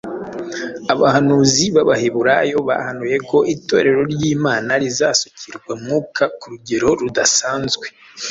[0.93, 7.85] abahanuzi b’Abaheburayo bahanuye ko Itorero ry’Imana rizasukirwa Mwuka ku rugero rudasanzwe.